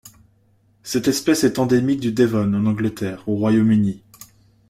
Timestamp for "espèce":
1.07-1.43